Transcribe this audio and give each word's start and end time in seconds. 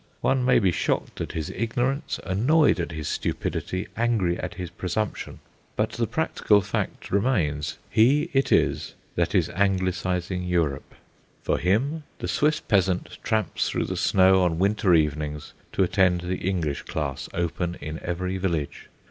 One 0.21 0.43
may 0.43 0.57
be 0.57 0.71
shocked 0.71 1.21
at 1.21 1.33
his 1.33 1.51
ignorance, 1.51 2.19
annoyed 2.25 2.79
at 2.79 2.91
his 2.91 3.07
stupidity, 3.07 3.87
angry 3.95 4.35
at 4.39 4.55
his 4.55 4.71
presumption. 4.71 5.41
But 5.75 5.91
the 5.91 6.07
practical 6.07 6.61
fact 6.61 7.11
remains; 7.11 7.77
he 7.87 8.31
it 8.33 8.51
is 8.51 8.95
that 9.15 9.35
is 9.35 9.47
anglicising 9.49 10.43
Europe. 10.49 10.95
For 11.43 11.59
him 11.59 12.01
the 12.17 12.27
Swiss 12.27 12.59
peasant 12.59 13.19
tramps 13.21 13.69
through 13.69 13.85
the 13.85 13.95
snow 13.95 14.41
on 14.41 14.57
winter 14.57 14.95
evenings 14.95 15.53
to 15.73 15.83
attend 15.83 16.21
the 16.21 16.49
English 16.49 16.81
class 16.81 17.29
open 17.35 17.77
in 17.79 17.99
every 18.01 18.37
village. 18.39 18.87